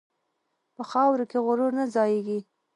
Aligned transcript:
په 0.75 0.83
خاورو 0.91 1.25
کې 1.31 1.37
غرور 1.45 1.71
نه 1.79 1.85
ځایېږي. 1.95 2.39